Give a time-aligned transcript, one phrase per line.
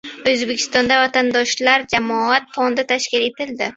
[0.29, 3.69] O‘zbekistonda «Vatandoshlar» jamoat fondi tashkil etildi